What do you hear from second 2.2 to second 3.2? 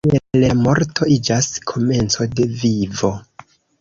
de vivo.